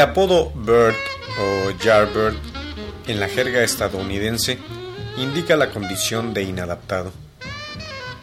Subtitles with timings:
[0.00, 0.94] El apodo Bird
[1.38, 2.34] o Yardbird
[3.06, 4.58] en la jerga estadounidense
[5.18, 7.12] indica la condición de inadaptado.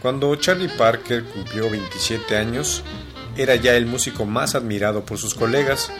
[0.02, 2.81] Cuando Charlie Parker cumplió 27 años,
[3.36, 5.92] era ya el músico más admirado por sus colegas,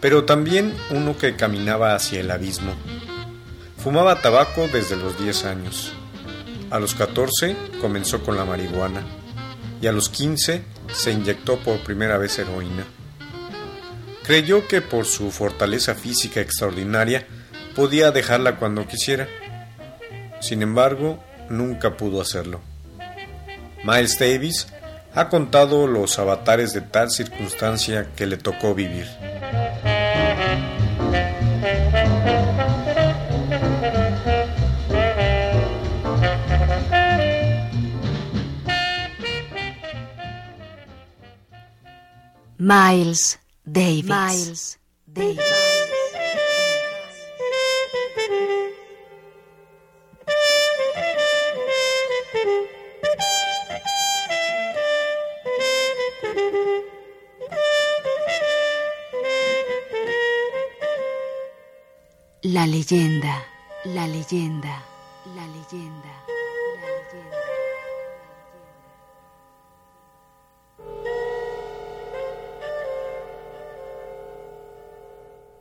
[0.00, 2.74] pero también uno que caminaba hacia el abismo.
[3.76, 5.92] Fumaba tabaco desde los 10 años.
[6.70, 9.04] A los 14 comenzó con la marihuana
[9.80, 12.97] y a los 15 se inyectó por primera vez heroína.
[14.28, 17.26] Creyó que por su fortaleza física extraordinaria
[17.74, 19.26] podía dejarla cuando quisiera.
[20.42, 22.60] Sin embargo, nunca pudo hacerlo.
[23.82, 24.66] Miles Davis
[25.14, 29.06] ha contado los avatares de tal circunstancia que le tocó vivir.
[42.58, 43.38] Miles
[43.72, 44.04] Davis.
[44.08, 45.44] Miles Davis.
[62.42, 63.44] La leyenda,
[63.84, 64.82] la leyenda,
[65.36, 66.07] la leyenda.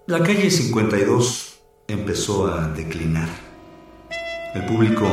[0.08, 1.60] La calle 52
[1.90, 3.28] empezó a declinar.
[4.54, 5.06] El público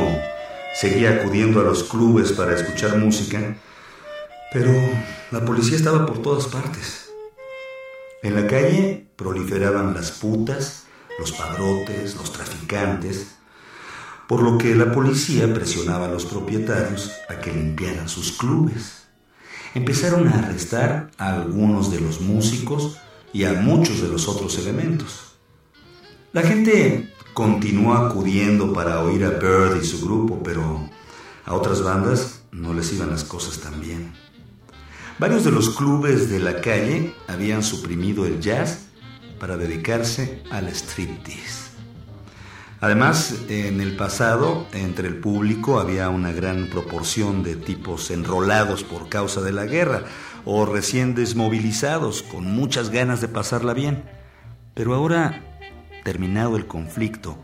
[0.73, 3.57] seguía acudiendo a los clubes para escuchar música,
[4.53, 4.71] pero
[5.31, 7.09] la policía estaba por todas partes.
[8.23, 10.85] En la calle proliferaban las putas,
[11.19, 13.35] los padrotes, los traficantes,
[14.29, 19.07] por lo que la policía presionaba a los propietarios a que limpiaran sus clubes.
[19.73, 22.97] Empezaron a arrestar a algunos de los músicos
[23.35, 25.35] y a muchos de los otros elementos.
[26.31, 30.89] La gente continuó acudiendo para oír a Bird y su grupo, pero
[31.43, 34.13] a otras bandas no les iban las cosas tan bien.
[35.19, 38.85] Varios de los clubes de la calle habían suprimido el jazz
[39.37, 41.65] para dedicarse al striptease.
[42.79, 49.09] Además, en el pasado, entre el público había una gran proporción de tipos enrolados por
[49.09, 50.05] causa de la guerra
[50.45, 54.03] o recién desmovilizados con muchas ganas de pasarla bien.
[54.73, 55.41] Pero ahora,
[56.03, 57.37] terminado el conflicto,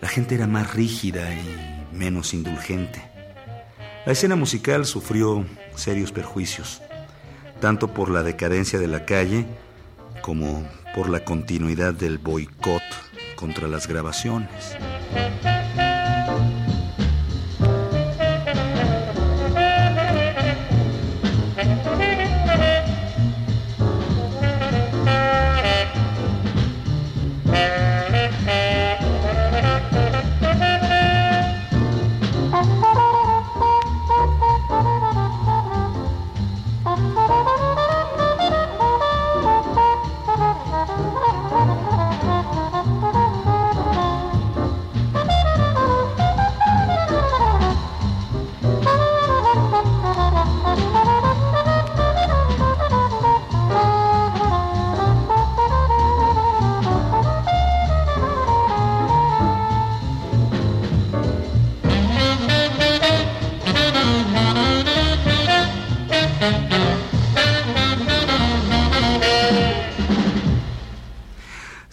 [0.00, 3.02] la gente era más rígida y menos indulgente.
[4.04, 6.82] La escena musical sufrió serios perjuicios,
[7.60, 9.46] tanto por la decadencia de la calle
[10.22, 12.82] como por la continuidad del boicot
[13.36, 14.76] contra las grabaciones.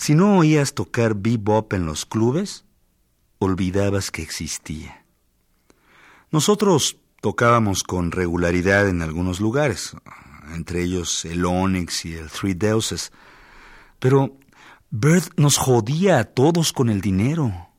[0.04, 2.66] Si no oías tocar bebop en los clubes,
[3.40, 5.06] olvidabas que existía.
[6.30, 9.96] Nosotros tocábamos con regularidad en algunos lugares,
[10.54, 13.14] entre ellos el Onyx y el Three Deuces,
[14.00, 14.38] pero
[14.90, 17.70] Bird nos jodía a todos con el dinero.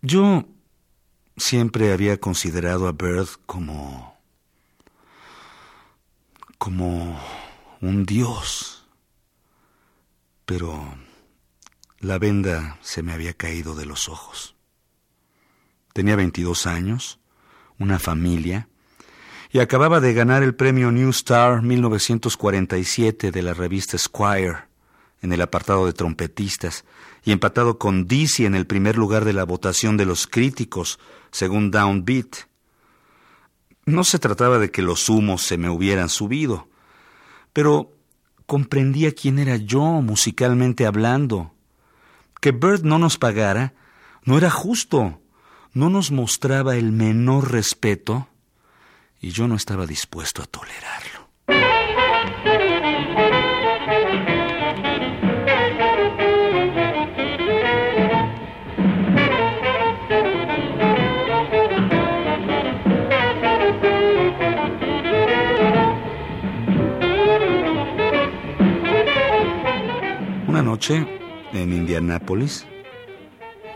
[0.00, 0.46] Yo
[1.36, 4.18] siempre había considerado a Bird como
[6.56, 7.20] como
[7.82, 8.79] un dios
[10.50, 10.82] pero
[12.00, 14.56] la venda se me había caído de los ojos.
[15.92, 17.20] Tenía 22 años,
[17.78, 18.68] una familia,
[19.52, 24.64] y acababa de ganar el premio New Star 1947 de la revista Squire
[25.22, 26.84] en el apartado de trompetistas
[27.22, 30.98] y empatado con Dizzy en el primer lugar de la votación de los críticos,
[31.30, 32.48] según Downbeat.
[33.86, 36.68] No se trataba de que los humos se me hubieran subido,
[37.52, 37.99] pero
[38.50, 41.54] comprendía quién era yo musicalmente hablando.
[42.40, 43.74] Que Bird no nos pagara
[44.24, 45.20] no era justo,
[45.72, 48.26] no nos mostraba el menor respeto
[49.20, 51.19] y yo no estaba dispuesto a tolerarlo.
[72.00, 72.66] Indianápolis.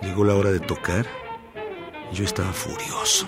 [0.02, 1.06] Llegó la hora de tocar
[2.10, 3.26] y yo estaba furioso.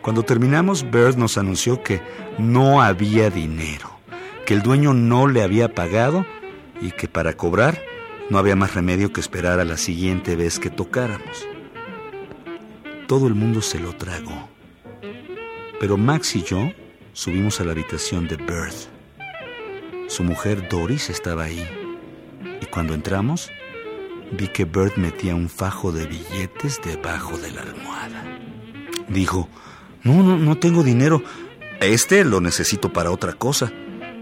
[0.00, 2.00] Cuando terminamos, Bird nos anunció que
[2.38, 3.90] no había dinero,
[4.46, 6.24] que el dueño no le había pagado
[6.80, 7.80] y que para cobrar
[8.30, 11.46] no había más remedio que esperar a la siguiente vez que tocáramos.
[13.06, 14.48] Todo el mundo se lo tragó.
[15.78, 16.72] Pero Max y yo
[17.12, 18.74] subimos a la habitación de Bird.
[20.08, 21.81] Su mujer Doris estaba ahí.
[22.62, 23.50] Y cuando entramos,
[24.30, 28.38] vi que Bird metía un fajo de billetes debajo de la almohada.
[29.08, 29.48] Dijo,
[30.04, 31.24] no, no, no tengo dinero.
[31.80, 33.72] Este lo necesito para otra cosa.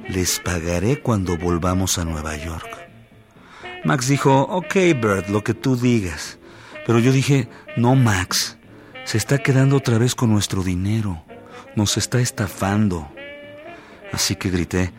[0.08, 2.66] Les pagaré cuando volvamos a Nueva York.
[3.84, 6.38] Max dijo, ok, Bird, lo que tú digas.
[6.86, 7.46] Pero yo dije,
[7.76, 8.56] no, Max,
[9.04, 11.22] se está quedando otra vez con nuestro dinero.
[11.76, 13.06] Nos está estafando.
[14.12, 14.92] Así que grité,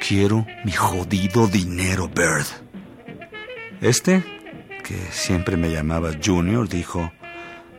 [0.00, 2.46] quiero mi jodido dinero, Bird.
[3.80, 4.24] Este,
[4.82, 7.12] que siempre me llamaba Junior, dijo,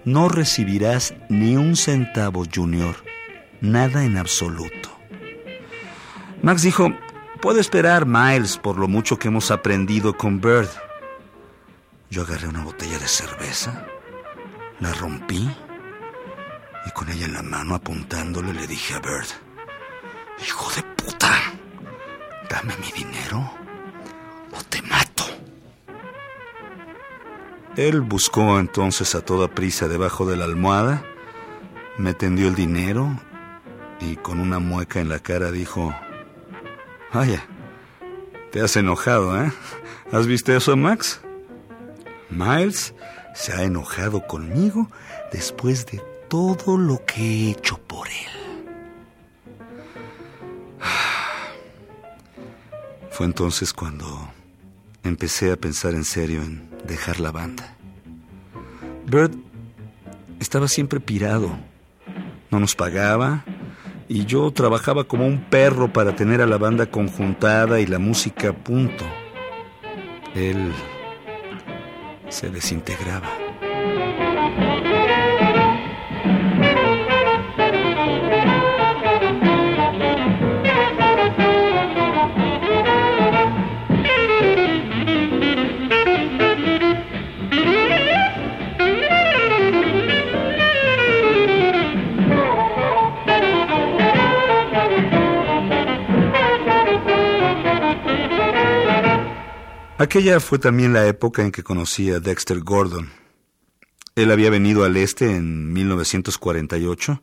[0.06, 2.96] no recibirás ni un centavo, Junior.
[3.60, 4.90] Nada en absoluto.
[6.42, 6.94] Max dijo,
[7.42, 10.70] puedo esperar, Miles, por lo mucho que hemos aprendido con Bird.
[12.10, 13.86] Yo agarré una botella de cerveza,
[14.80, 15.50] la rompí
[16.86, 19.28] y con ella en la mano apuntándole le dije a Bird,
[20.44, 21.54] Hijo de puta,
[22.52, 23.50] dame mi dinero
[24.52, 25.24] o te mato.
[27.78, 31.04] Él buscó entonces a toda prisa debajo de la almohada,
[31.98, 33.18] me tendió el dinero
[34.02, 35.96] y con una mueca en la cara dijo,
[37.14, 37.46] Vaya,
[38.52, 39.52] te has enojado, ¿eh?
[40.12, 41.22] ¿Has visto eso, Max?
[42.30, 42.94] Miles
[43.34, 44.90] se ha enojado conmigo
[45.32, 47.78] después de todo lo que he hecho
[53.22, 54.32] Fue entonces cuando
[55.04, 57.78] empecé a pensar en serio en dejar la banda.
[59.06, 59.36] Bird
[60.40, 61.56] estaba siempre pirado.
[62.50, 63.46] No nos pagaba
[64.08, 68.50] y yo trabajaba como un perro para tener a la banda conjuntada y la música
[68.50, 69.06] a punto.
[70.34, 70.72] Él
[72.28, 73.41] se desintegraba.
[100.02, 103.12] Aquella fue también la época en que conocí a Dexter Gordon.
[104.16, 107.22] Él había venido al este en 1948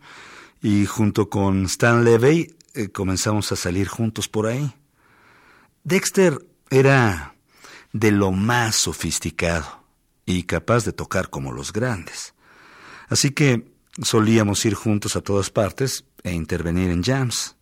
[0.62, 4.72] y junto con Stan Levey eh, comenzamos a salir juntos por ahí.
[5.82, 6.38] Dexter
[6.70, 7.34] era
[7.92, 9.82] de lo más sofisticado
[10.24, 12.32] y capaz de tocar como los grandes.
[13.08, 17.56] Así que solíamos ir juntos a todas partes e intervenir en jams.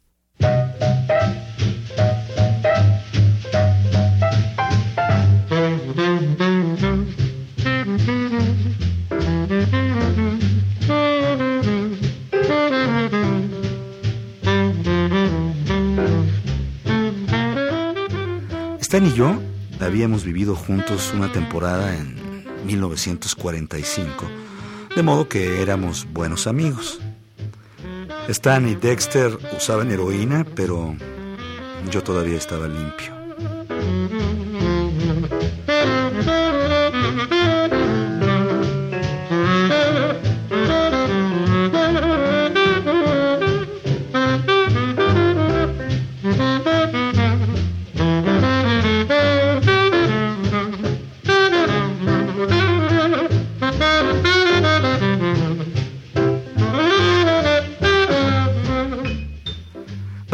[18.86, 19.42] Stan y yo
[19.80, 22.14] habíamos vivido juntos una temporada en
[22.66, 24.26] 1945,
[24.94, 27.00] de modo que éramos buenos amigos.
[28.28, 30.94] Stan y Dexter usaban heroína, pero
[31.90, 33.12] yo todavía estaba limpio.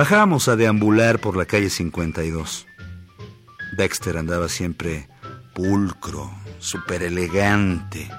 [0.03, 2.67] Bajábamos a deambular por la calle 52.
[3.77, 5.09] Dexter andaba siempre
[5.55, 6.29] pulcro,
[6.59, 8.11] súper elegante,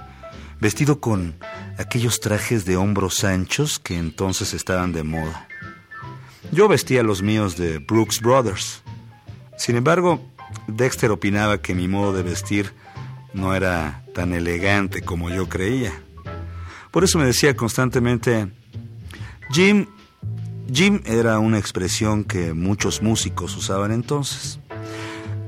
[0.62, 1.36] vestido con
[1.78, 5.50] aquellos trajes de hombros anchos que entonces estaban de moda.
[6.54, 8.82] Yo vestía los míos de Brooks Brothers.
[9.58, 10.26] Sin embargo,
[10.68, 12.72] Dexter opinaba que mi modo de vestir
[13.34, 15.92] no era tan elegante como yo creía.
[16.92, 18.48] Por eso me decía constantemente,
[19.52, 19.88] Jim,
[20.72, 24.60] Jim era una expresión que muchos músicos usaban entonces.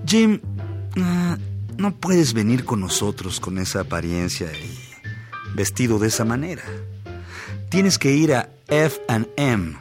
[0.05, 0.39] Jim,
[0.98, 1.38] ah,
[1.77, 6.63] no puedes venir con nosotros con esa apariencia y vestido de esa manera.
[7.69, 9.77] Tienes que ir a F&M,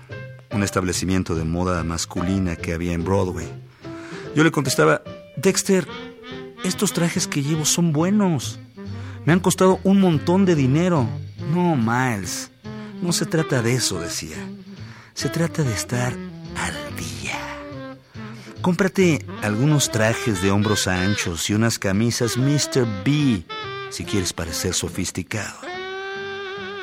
[0.50, 3.46] un establecimiento de moda masculina que había en Broadway.
[4.34, 5.02] Yo le contestaba,
[5.36, 5.86] Dexter,
[6.64, 8.58] estos trajes que llevo son buenos.
[9.24, 11.08] Me han costado un montón de dinero.
[11.52, 12.50] No, Miles,
[13.02, 14.36] no se trata de eso, decía.
[15.14, 17.96] Se trata de estar al día.
[18.60, 22.84] Cómprate algunos trajes de hombros anchos y unas camisas Mr.
[23.04, 23.44] B
[23.90, 25.60] si quieres parecer sofisticado.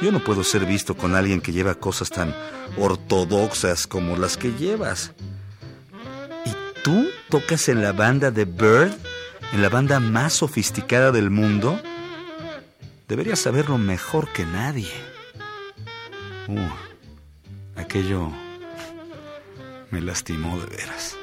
[0.02, 2.34] Yo no puedo ser visto con alguien que lleva cosas tan
[2.78, 5.12] ortodoxas como las que llevas.
[6.46, 8.94] ¿Y tú tocas en la banda de Bird?
[9.52, 11.80] ¿En la banda más sofisticada del mundo?
[13.10, 14.90] Deberías saberlo mejor que nadie.
[16.48, 16.91] Uh,
[17.92, 18.30] aquello
[19.90, 21.18] me lastimó de veras.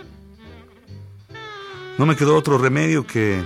[1.97, 3.43] No me quedó otro remedio que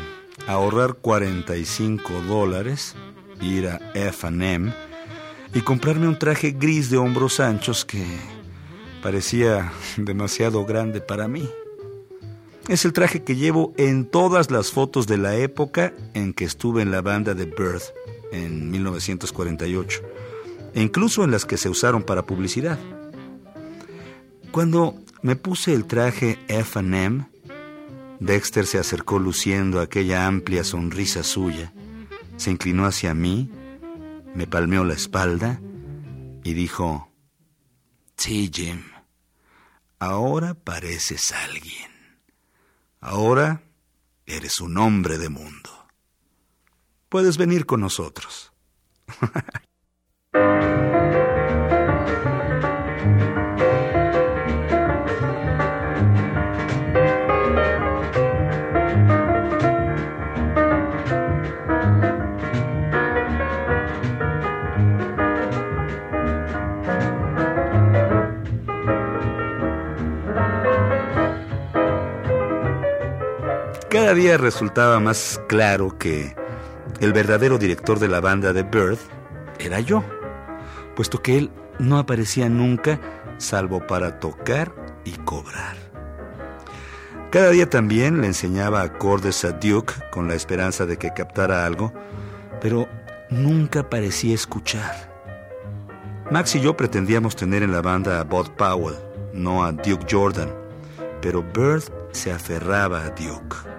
[0.49, 2.97] ahorrar 45 dólares,
[3.41, 4.75] ir a FM
[5.55, 8.05] y comprarme un traje gris de hombros anchos que
[9.05, 11.49] parecía demasiado grande para mí.
[12.67, 16.83] Es el traje que llevo en todas las fotos de la época en que estuve
[16.83, 17.95] en la banda de Birth
[18.33, 20.01] en 1948,
[20.75, 22.81] e incluso en las que se usaron para publicidad.
[24.53, 27.27] Cuando me puse el traje FM,
[28.21, 31.73] Dexter se acercó luciendo aquella amplia sonrisa suya,
[32.37, 33.51] se inclinó hacia mí,
[34.35, 35.59] me palmeó la espalda
[36.45, 37.11] y dijo,
[38.19, 38.83] Sí, Jim,
[39.99, 41.91] ahora pareces alguien.
[43.01, 43.63] Ahora
[44.27, 45.71] eres un hombre de mundo.
[47.09, 48.53] Puedes venir con nosotros.
[74.13, 76.37] Cada día resultaba más claro que
[77.01, 79.01] el verdadero director de la banda de Birth
[79.59, 80.05] era yo,
[80.95, 83.01] puesto que él no aparecía nunca
[83.39, 84.71] salvo para tocar
[85.07, 85.77] y cobrar.
[87.31, 91.91] Cada día también le enseñaba acordes a Duke con la esperanza de que captara algo,
[92.61, 92.87] pero
[93.31, 95.11] nunca parecía escuchar.
[96.31, 98.97] Max y yo pretendíamos tener en la banda a Bud Powell,
[99.33, 100.53] no a Duke Jordan,
[101.23, 103.73] pero Bird se aferraba a Duke.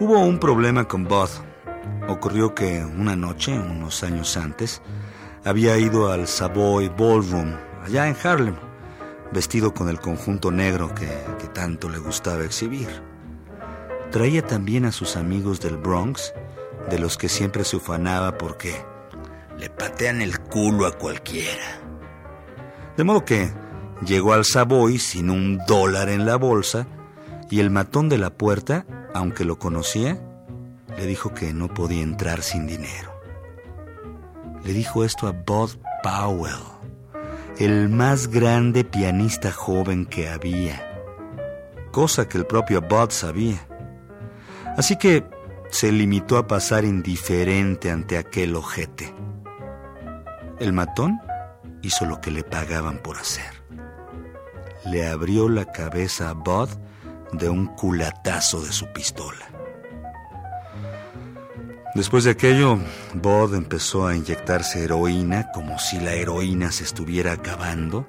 [0.00, 1.28] Hubo un problema con Bud.
[2.08, 4.82] Ocurrió que una noche, unos años antes,
[5.44, 8.56] había ido al Savoy Ballroom, allá en Harlem,
[9.32, 11.06] vestido con el conjunto negro que,
[11.38, 12.88] que tanto le gustaba exhibir.
[14.10, 16.34] Traía también a sus amigos del Bronx,
[16.90, 18.74] de los que siempre se ufanaba porque
[19.56, 21.80] le patean el culo a cualquiera.
[22.96, 23.48] De modo que
[24.04, 26.88] llegó al Savoy sin un dólar en la bolsa
[27.48, 30.18] y el matón de la puerta aunque lo conocía,
[30.96, 33.14] le dijo que no podía entrar sin dinero.
[34.64, 35.70] Le dijo esto a Bud
[36.02, 36.62] Powell,
[37.58, 40.82] el más grande pianista joven que había,
[41.92, 43.66] cosa que el propio Bud sabía.
[44.76, 45.24] Así que
[45.70, 49.14] se limitó a pasar indiferente ante aquel ojete.
[50.58, 51.20] El matón
[51.82, 53.62] hizo lo que le pagaban por hacer.
[54.84, 56.68] Le abrió la cabeza a Bud
[57.38, 59.46] de un culatazo de su pistola.
[61.94, 62.78] Después de aquello,
[63.14, 68.08] Bod empezó a inyectarse heroína como si la heroína se estuviera acabando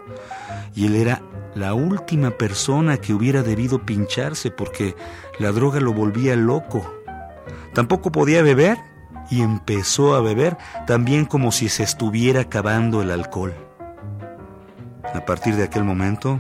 [0.74, 1.22] y él era
[1.53, 4.96] la última persona que hubiera debido pincharse porque
[5.39, 6.84] la droga lo volvía loco.
[7.74, 8.77] Tampoco podía beber
[9.29, 13.53] y empezó a beber también como si se estuviera acabando el alcohol.
[15.13, 16.39] A partir de aquel momento,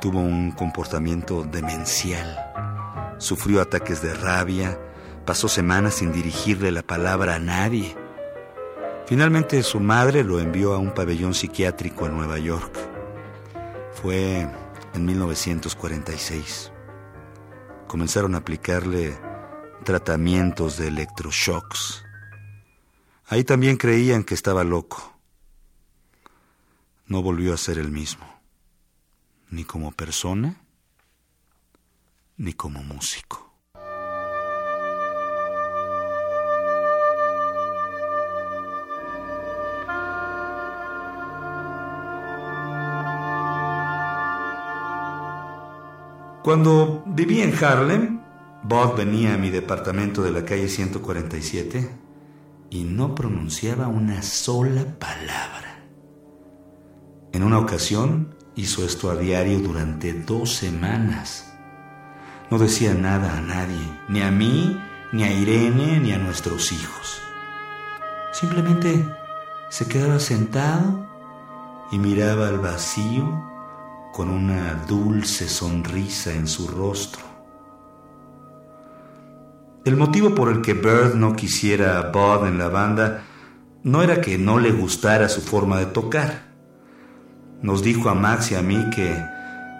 [0.00, 3.16] Tuvo un comportamiento demencial.
[3.18, 4.78] Sufrió ataques de rabia.
[5.26, 7.96] Pasó semanas sin dirigirle la palabra a nadie.
[9.06, 12.78] Finalmente su madre lo envió a un pabellón psiquiátrico en Nueva York.
[14.00, 14.48] Fue
[14.94, 16.70] en 1946.
[17.88, 19.18] Comenzaron a aplicarle
[19.84, 22.04] tratamientos de electroshocks.
[23.26, 25.18] Ahí también creían que estaba loco.
[27.06, 28.37] No volvió a ser el mismo
[29.50, 30.60] ni como persona,
[32.36, 33.48] ni como músico.
[46.48, 48.20] Cuando vivía en Harlem,
[48.62, 51.90] Bob venía a mi departamento de la calle 147
[52.70, 55.84] y no pronunciaba una sola palabra.
[57.32, 61.56] En una ocasión Hizo esto a diario durante dos semanas.
[62.50, 64.76] No decía nada a nadie, ni a mí,
[65.12, 67.20] ni a Irene, ni a nuestros hijos.
[68.32, 69.06] Simplemente
[69.68, 71.08] se quedaba sentado
[71.92, 73.44] y miraba al vacío
[74.12, 77.22] con una dulce sonrisa en su rostro.
[79.84, 83.22] El motivo por el que Bird no quisiera a Bud en la banda
[83.84, 86.48] no era que no le gustara su forma de tocar.
[87.62, 89.24] Nos dijo a Max y a mí que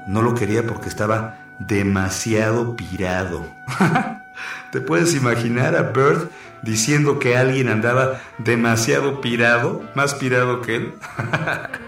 [0.07, 3.47] no lo quería porque estaba demasiado pirado.
[4.73, 6.29] ¿Te puedes imaginar a Bird
[6.63, 10.95] diciendo que alguien andaba demasiado pirado, más pirado que él?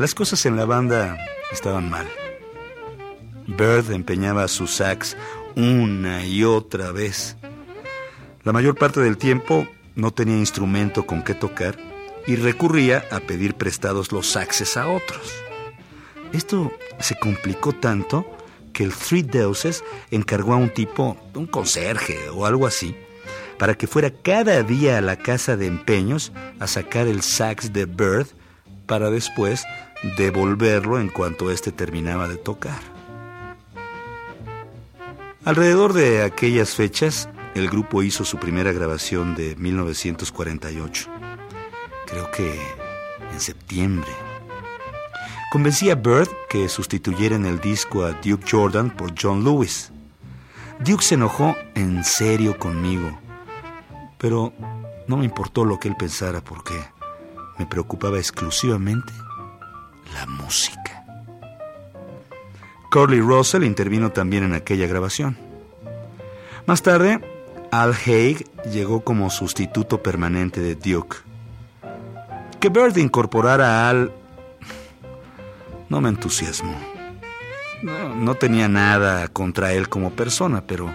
[0.00, 1.18] Las cosas en la banda
[1.52, 2.08] estaban mal.
[3.46, 5.14] Bird empeñaba sus sax
[5.56, 7.36] una y otra vez.
[8.42, 11.76] La mayor parte del tiempo no tenía instrumento con que tocar
[12.26, 15.34] y recurría a pedir prestados los saxes a otros.
[16.32, 18.24] Esto se complicó tanto
[18.72, 22.96] que el Three Deuces encargó a un tipo, un conserje o algo así,
[23.58, 27.84] para que fuera cada día a la casa de empeños a sacar el sax de
[27.84, 28.28] Bird
[28.86, 29.64] para después
[30.02, 32.80] devolverlo en cuanto éste terminaba de tocar.
[35.44, 41.10] Alrededor de aquellas fechas, el grupo hizo su primera grabación de 1948.
[42.06, 42.60] Creo que
[43.32, 44.10] en septiembre.
[45.50, 49.90] Convencí a Bird que sustituyera en el disco a Duke Jordan por John Lewis.
[50.78, 53.18] Duke se enojó en serio conmigo,
[54.18, 54.52] pero
[55.08, 56.74] no me importó lo que él pensara porque
[57.58, 59.12] me preocupaba exclusivamente
[60.12, 61.04] la música.
[62.90, 65.36] Curly Russell intervino también en aquella grabación.
[66.66, 67.20] Más tarde,
[67.70, 71.18] Al Haig llegó como sustituto permanente de Duke.
[72.58, 74.12] Que Bird incorporara a Al
[75.88, 76.76] no me entusiasmó.
[77.82, 80.94] No, no, tenía nada contra él como persona, pero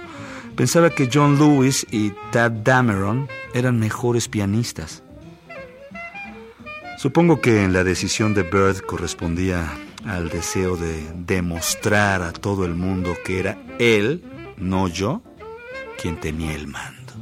[0.56, 5.04] pensaba que John Lewis y Tad Dameron eran mejores pianistas.
[6.97, 9.69] Supongo que en la decisión de Bird correspondía
[10.05, 14.23] al deseo de demostrar a todo el mundo que era él,
[14.58, 15.21] no yo,
[16.01, 17.13] quien tenía el mando.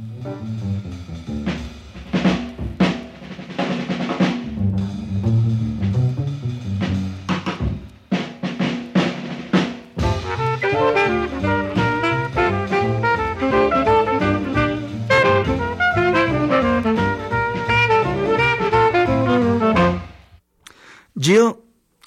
[21.24, 21.56] Jill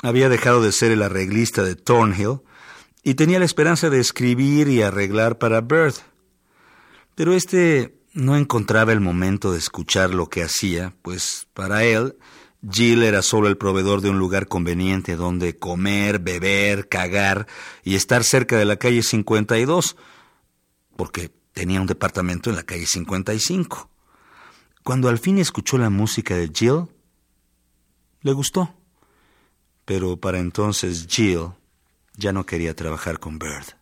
[0.04, 2.42] había dejado de ser el arreglista de Thornhill
[3.02, 5.96] y tenía la esperanza de escribir y arreglar para Bird.
[7.16, 12.16] Pero este no encontraba el momento de escuchar lo que hacía, pues para él
[12.70, 17.48] Jill era solo el proveedor de un lugar conveniente donde comer, beber, cagar
[17.84, 19.96] y estar cerca de la calle 52,
[20.96, 23.90] porque tenía un departamento en la calle 55.
[24.84, 26.86] Cuando al fin escuchó la música de Jill,
[28.22, 28.78] le gustó
[29.88, 31.52] pero para entonces Jill
[32.18, 33.78] ya no quería trabajar con Bird.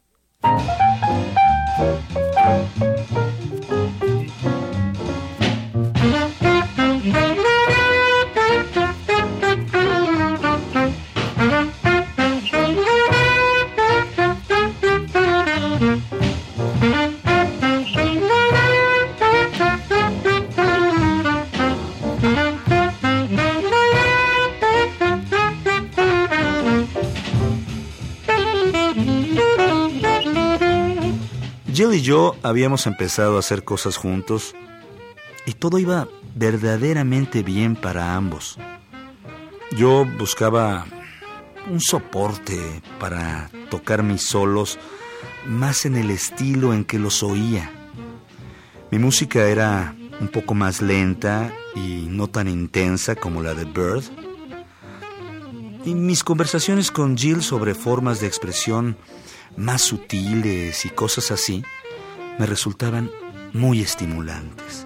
[32.45, 34.53] Habíamos empezado a hacer cosas juntos
[35.47, 38.59] y todo iba verdaderamente bien para ambos.
[39.75, 40.85] Yo buscaba
[41.69, 44.77] un soporte para tocar mis solos
[45.47, 47.71] más en el estilo en que los oía.
[48.91, 54.03] Mi música era un poco más lenta y no tan intensa como la de Bird.
[55.83, 58.97] Y mis conversaciones con Jill sobre formas de expresión
[59.57, 61.63] más sutiles y cosas así
[62.39, 63.09] me resultaban
[63.53, 64.85] muy estimulantes.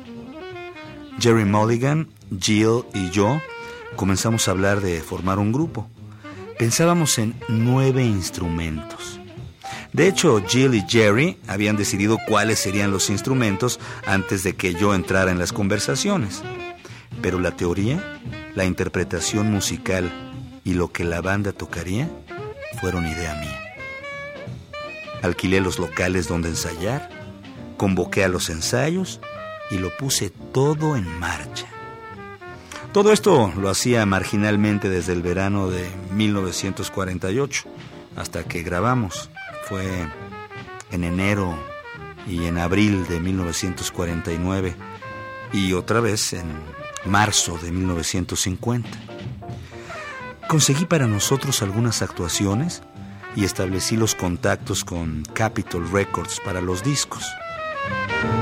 [1.19, 2.09] Jerry Mulligan,
[2.39, 3.41] Jill y yo
[3.95, 5.89] comenzamos a hablar de formar un grupo.
[6.57, 9.19] Pensábamos en nueve instrumentos.
[9.91, 14.93] De hecho, Jill y Jerry habían decidido cuáles serían los instrumentos antes de que yo
[14.93, 16.43] entrara en las conversaciones.
[17.21, 18.21] Pero la teoría,
[18.55, 20.11] la interpretación musical
[20.63, 22.09] y lo que la banda tocaría
[22.79, 23.59] fueron idea mía.
[25.21, 27.09] Alquilé los locales donde ensayar,
[27.79, 29.21] convoqué a los ensayos
[29.71, 31.65] y lo puse todo en marcha.
[32.91, 37.63] Todo esto lo hacía marginalmente desde el verano de 1948
[38.17, 39.31] hasta que grabamos.
[39.67, 39.85] Fue
[40.91, 41.57] en enero
[42.27, 44.75] y en abril de 1949
[45.53, 46.47] y otra vez en
[47.05, 48.89] marzo de 1950.
[50.49, 52.81] Conseguí para nosotros algunas actuaciones
[53.35, 57.23] y establecí los contactos con Capitol Records para los discos.
[57.87, 58.38] Sin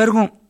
[0.00, 0.40] embargo,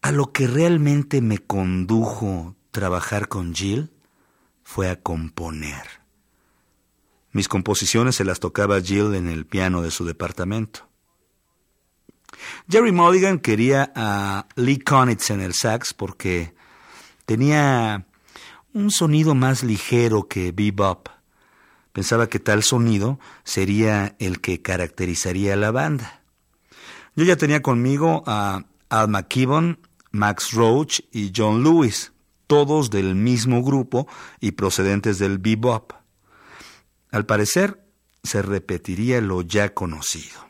[0.00, 3.90] a lo que realmente me condujo trabajar con Jill
[4.62, 5.86] fue a componer.
[7.32, 10.88] Mis composiciones se las tocaba Jill en el piano de su departamento.
[12.70, 16.54] Jerry Mulligan quería a Lee Konitz en el sax porque
[17.26, 18.06] tenía
[18.72, 21.08] un sonido más ligero que bebop.
[21.92, 26.22] Pensaba que tal sonido sería el que caracterizaría a la banda.
[27.16, 32.12] Yo ya tenía conmigo a Al McKibben, Max Roach y John Lewis,
[32.46, 34.06] todos del mismo grupo
[34.38, 35.92] y procedentes del bebop.
[37.10, 37.82] Al parecer,
[38.22, 40.46] se repetiría lo ya conocido.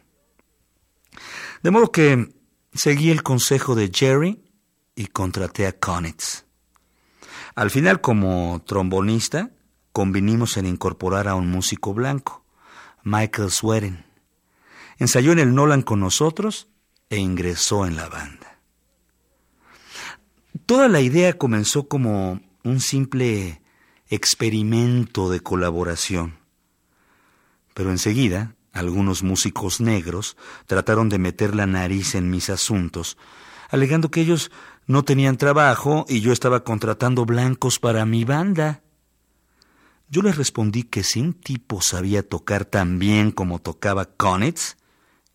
[1.63, 2.35] De modo que
[2.75, 4.43] seguí el consejo de Jerry
[4.97, 6.47] y contraté a Konitz.
[7.55, 9.51] Al final, como trombonista,
[9.93, 12.45] convinimos en incorporar a un músico blanco,
[13.05, 14.06] Michael Swearing.
[14.99, 16.69] Ensayó en el Nolan con nosotros
[17.11, 18.61] e ingresó en la banda.
[20.65, 23.63] Toda la idea comenzó como un simple
[24.09, 26.39] experimento de colaboración.
[27.75, 33.17] Pero enseguida, algunos músicos negros trataron de meter la nariz en mis asuntos,
[33.69, 34.51] alegando que ellos
[34.87, 38.83] no tenían trabajo y yo estaba contratando blancos para mi banda.
[40.09, 44.77] Yo les respondí que si un tipo sabía tocar tan bien como tocaba Konitz,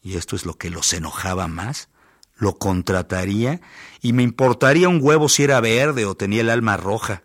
[0.01, 1.89] y esto es lo que los enojaba más,
[2.35, 3.61] lo contrataría
[4.01, 7.23] y me importaría un huevo si era verde o tenía el alma roja.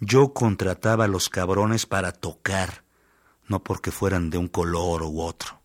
[0.00, 2.84] Yo contrataba a los cabrones para tocar,
[3.48, 5.60] no porque fueran de un color u otro.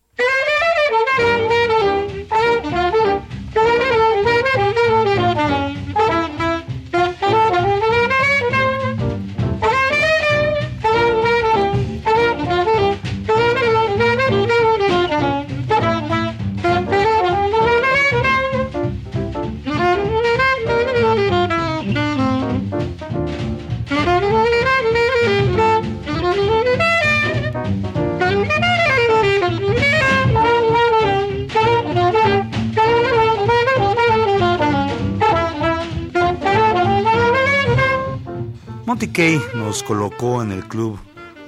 [39.12, 40.98] Kay nos colocó en el club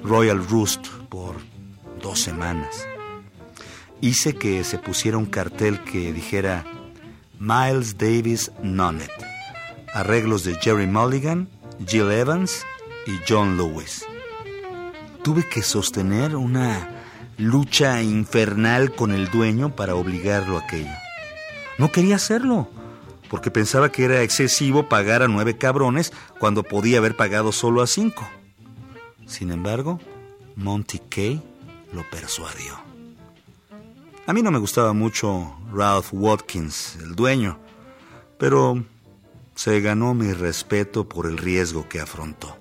[0.02, 1.36] Royal Roost por
[2.02, 2.86] dos semanas.
[4.02, 6.66] Hice que se pusiera un cartel que dijera
[7.38, 9.10] Miles Davis Nonnet,
[9.94, 11.48] arreglos de Jerry Mulligan,
[11.86, 12.66] Jill Evans
[13.06, 14.04] y John Lewis.
[15.22, 16.90] Tuve que sostener una
[17.38, 20.92] lucha infernal con el dueño para obligarlo a aquello.
[21.78, 22.68] No quería hacerlo
[23.34, 27.88] porque pensaba que era excesivo pagar a nueve cabrones cuando podía haber pagado solo a
[27.88, 28.24] cinco.
[29.26, 29.98] Sin embargo,
[30.54, 31.42] Monty Kay
[31.92, 32.78] lo persuadió.
[34.28, 37.58] A mí no me gustaba mucho Ralph Watkins, el dueño,
[38.38, 38.84] pero
[39.56, 42.56] se ganó mi respeto por el riesgo que afrontó.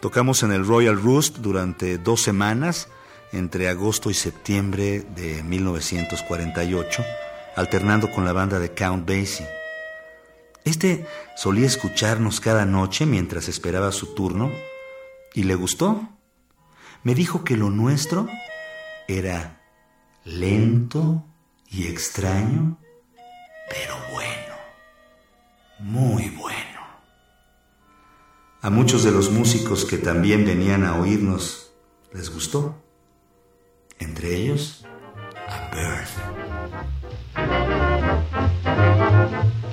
[0.00, 2.88] Tocamos en el Royal Roost durante dos semanas,
[3.32, 7.04] entre agosto y septiembre de 1948,
[7.56, 9.48] alternando con la banda de Count Basie.
[10.64, 14.52] Este solía escucharnos cada noche mientras esperaba su turno
[15.34, 16.08] y le gustó.
[17.02, 18.28] Me dijo que lo nuestro
[19.08, 19.62] era
[20.24, 21.24] lento
[21.68, 22.78] y extraño,
[23.68, 24.54] pero bueno,
[25.78, 26.56] muy bueno.
[28.60, 31.72] A muchos de los músicos que también venían a oírnos
[32.12, 32.82] les gustó,
[33.98, 34.84] entre ellos
[35.48, 36.45] a Bird.
[37.48, 37.70] Thank
[39.32, 39.65] you.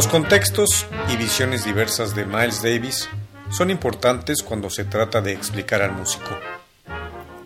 [0.00, 3.10] Los contextos y visiones diversas de Miles Davis
[3.50, 6.38] son importantes cuando se trata de explicar al músico.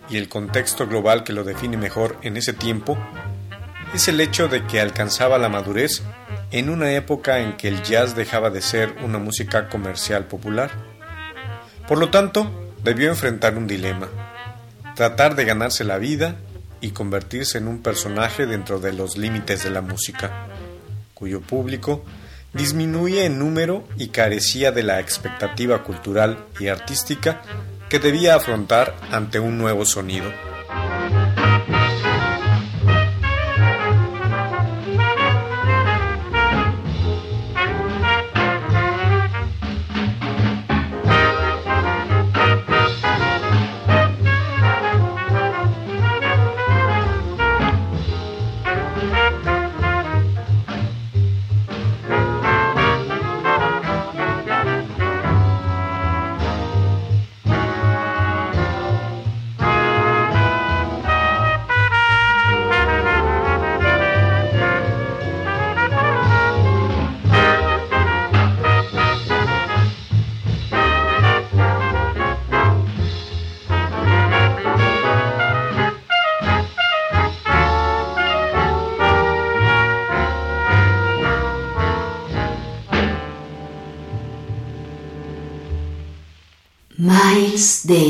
[0.09, 2.97] Y el contexto global que lo define mejor en ese tiempo
[3.93, 6.05] es el hecho de que alcanzaba la madurez
[6.53, 10.71] en una época en que el jazz dejaba de ser una música comercial popular.
[11.89, 12.49] Por lo tanto,
[12.85, 14.07] debió enfrentar un dilema,
[14.95, 16.37] tratar de ganarse la vida
[16.81, 20.47] y convertirse en un personaje dentro de los límites de la música,
[21.15, 22.05] cuyo público
[22.55, 27.43] disminuía en número y carecía de la expectativa cultural y artística
[27.89, 30.31] que debía afrontar ante un nuevo sonido.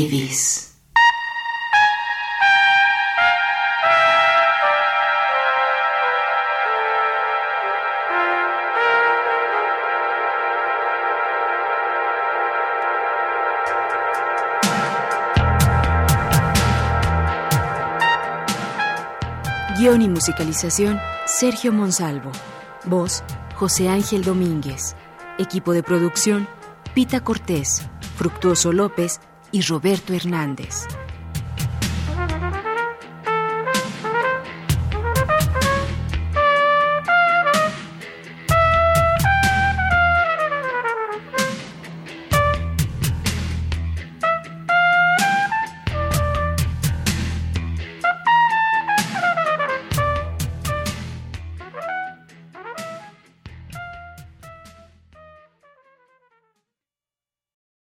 [0.05, 0.71] Davis.
[19.77, 22.31] Guión y musicalización, Sergio Monsalvo.
[22.85, 23.23] Voz,
[23.55, 24.95] José Ángel Domínguez.
[25.39, 26.47] Equipo de producción,
[26.93, 27.81] Pita Cortés,
[28.15, 29.19] Fructuoso López
[29.55, 30.85] y Roberto Hernández.